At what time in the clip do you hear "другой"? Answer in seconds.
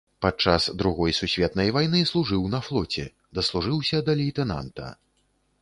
0.81-1.11